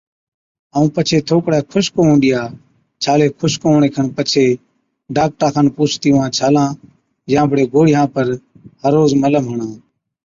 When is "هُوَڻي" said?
3.67-3.89